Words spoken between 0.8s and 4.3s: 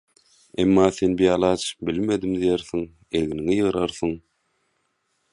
sen bialaç: «Bilmedim» diýersiň, egniňi ýygyrarsyň.